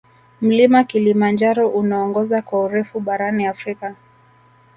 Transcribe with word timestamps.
mlima 0.41 0.83
kilimanjaro 0.83 1.69
unaongoza 1.69 2.41
kwa 2.41 2.63
urefu 2.63 2.99
barani 2.99 3.45
afrika 3.45 3.95